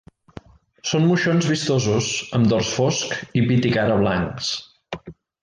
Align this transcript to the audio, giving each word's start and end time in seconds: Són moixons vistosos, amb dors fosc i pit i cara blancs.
Són 0.91 1.03
moixons 1.09 1.49
vistosos, 1.49 2.07
amb 2.39 2.49
dors 2.55 2.73
fosc 2.79 3.15
i 3.43 3.45
pit 3.51 3.69
i 3.71 3.75
cara 3.77 4.01
blancs. 4.01 4.51